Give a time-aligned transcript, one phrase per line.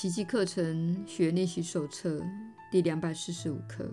[0.00, 2.24] 奇迹课程学练习手册
[2.70, 3.86] 第两百四十五课。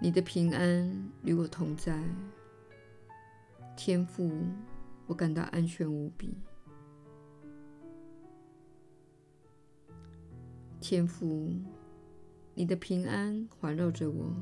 [0.00, 1.96] 你的平安与我同在，
[3.76, 4.32] 天父，
[5.06, 6.36] 我感到安全无比。
[10.80, 11.54] 天父，
[12.54, 14.34] 你的平安环绕着我，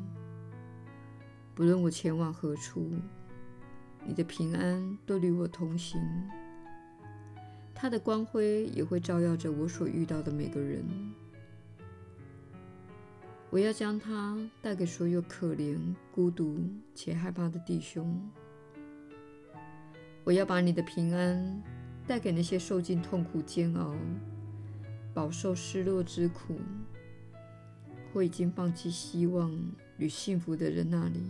[1.55, 2.91] 不论我前往何处，
[4.07, 6.01] 你的平安都与我同行。
[7.81, 10.85] 它的光辉也会照耀着我所遇到的每个人。
[13.49, 15.79] 我要将它带给所有可怜、
[16.13, 16.63] 孤独
[16.95, 18.21] 且害怕的弟兄。
[20.25, 21.63] 我要把你的平安
[22.07, 23.95] 带给那些受尽痛苦煎熬。
[25.15, 26.61] 饱受失落之苦，
[28.13, 29.51] 或已经放弃希望
[29.97, 31.21] 与幸福的人那里，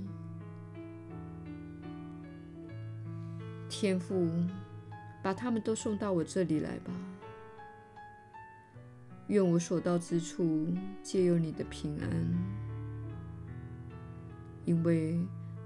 [3.69, 4.29] 天父，
[5.23, 6.93] 把他们都送到我这里来吧。
[9.29, 10.67] 愿我所到之处
[11.03, 12.11] 皆有你的平安，
[14.65, 15.19] 因为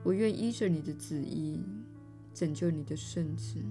[0.02, 1.62] 我愿依着你的旨意
[2.32, 3.62] 拯救你的圣子。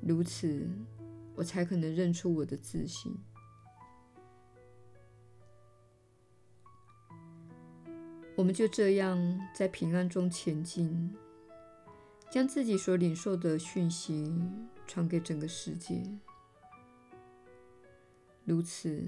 [0.00, 0.68] 如此。
[1.38, 3.16] 我才可能认出我的自信。
[8.34, 11.14] 我们就这样在平安中前进，
[12.30, 14.32] 将自己所领受的讯息
[14.86, 16.02] 传给整个世界。
[18.44, 19.06] 如此，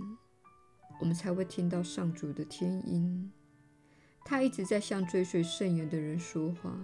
[1.01, 3.31] 我们才会听到上主的天音，
[4.25, 6.79] 他一直在向追随圣言的人说话。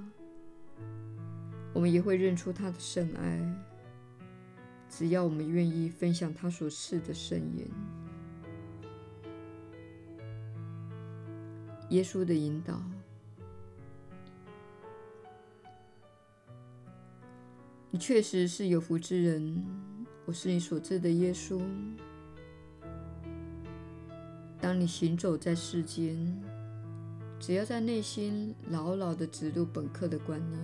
[1.75, 3.41] 我们也会认出他的圣爱。
[4.89, 7.69] 只要我们愿意分享他所赐的圣言，
[11.91, 12.81] 耶稣的引导，
[17.91, 19.65] 你确实是有福之人。
[20.27, 21.61] 我是你所知的耶稣。
[24.61, 26.37] 当你行走在世间，
[27.39, 30.61] 只要在内心牢牢的植入本课的观念，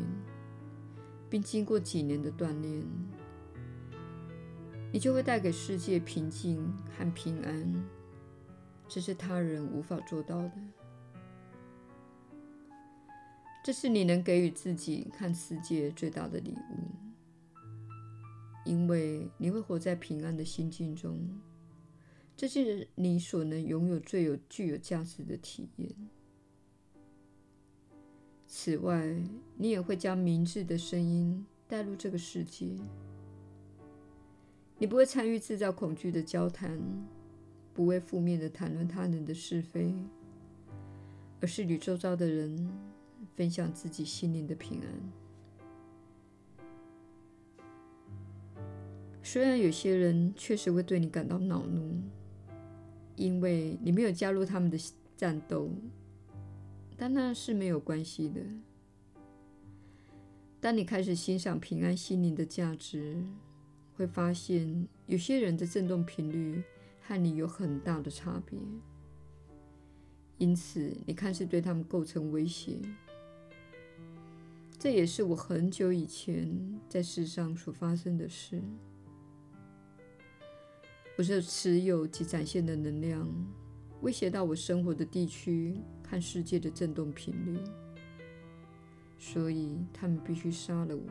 [1.31, 2.83] 并经过几年的锻炼。
[4.93, 7.85] 你就会带给世界平静和平安，
[8.89, 10.53] 这是他人无法做到的。
[13.65, 16.92] 这是你能给予自己看世界最大的礼物，
[18.73, 21.29] 因为你会活在平安的心境中。
[22.35, 25.95] 这是你所能拥有最有具有价值的体验。
[28.47, 29.15] 此外，
[29.59, 32.71] 你也会将明智的声音带入这个世界。
[34.79, 36.81] 你不会参与制造恐惧的交谈，
[37.75, 39.95] 不会负面的谈论他人的是非，
[41.41, 42.71] 而是与周遭的人
[43.37, 45.22] 分享自己心灵的平安。
[49.33, 51.95] 虽然有些人确实会对你感到恼怒，
[53.17, 54.79] 因为你没有加入他们的
[55.17, 55.71] 战斗，
[56.99, 58.43] 但那是没有关系的。
[60.61, 63.25] 当你开始欣赏平安心灵的价值，
[63.97, 66.63] 会发现有些人的振动频率
[67.01, 68.59] 和你有很大的差别，
[70.37, 72.83] 因此你看似对他们构成威胁。
[74.79, 78.61] 这也是我很久以前在世上所发生的事。
[81.23, 83.33] 我所持有及展现的能量
[84.01, 87.61] 威胁到我生活的地区和世界的振动频率，
[89.21, 91.03] 所以他们必须杀了我。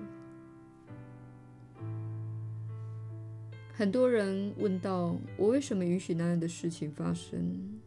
[3.71, 7.79] 很多人问到：“我为什么允许那样的事情发生？”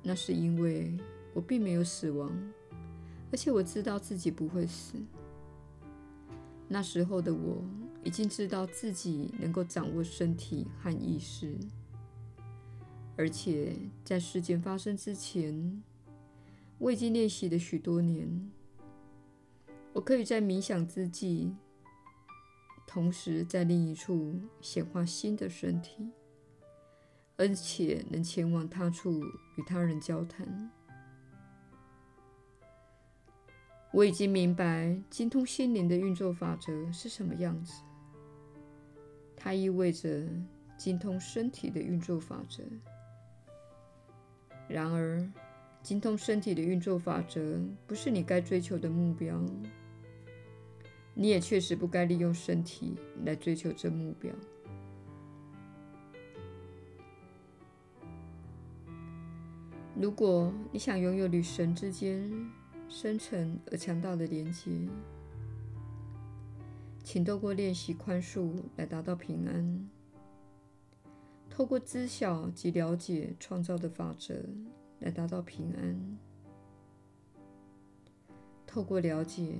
[0.00, 0.96] 那是因为
[1.34, 2.30] 我并没有死亡，
[3.32, 4.94] 而且我知道自己不会死。
[6.68, 7.64] 那时候的我
[8.04, 11.56] 已经知道自己能够掌握身体和意识，
[13.16, 15.82] 而且在事件发生之前，
[16.78, 18.50] 我已经练习了许多年。
[19.92, 21.54] 我可以在冥想之际。
[22.84, 26.10] 同时，在另一处显化新的身体，
[27.36, 29.22] 而且能前往他处
[29.56, 30.70] 与他人交谈。
[33.92, 37.82] 我已经明白精通心灵的运作法则是什么样子。
[39.42, 40.22] 它意味着
[40.76, 42.62] 精通身体的运作法则。
[44.68, 45.20] 然而，
[45.82, 49.44] 精通身体的运作法则不是你该追求的目标。
[51.12, 52.94] 你也确实不该利用身体
[53.24, 54.32] 来追求这目标。
[60.00, 62.30] 如果你想拥有与神之间
[62.88, 64.70] 深沉而强大的连接，
[67.12, 69.90] 请透过练习宽恕来达到平安，
[71.50, 74.42] 透过知晓及了解创造的法则
[75.00, 76.18] 来达到平安，
[78.66, 79.58] 透过了解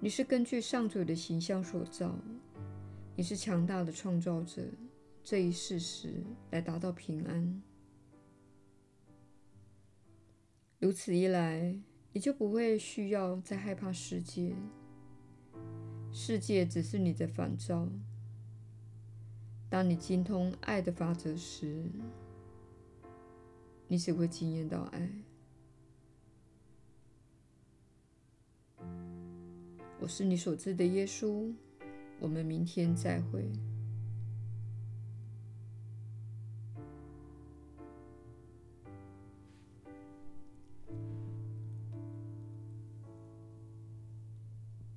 [0.00, 2.16] 你是根据上主的形象所造，
[3.14, 4.64] 你是强大的创造者
[5.22, 7.62] 这一事实来达到平安。
[10.80, 11.78] 如此一来，
[12.12, 14.56] 你就不会需要再害怕世界。
[16.12, 17.88] 世界只是你的反照。
[19.70, 21.84] 当你精通爱的法则时，
[23.88, 25.08] 你只会惊艳到爱。
[29.98, 31.52] 我是你所知的耶稣。
[32.20, 33.50] 我们明天再会。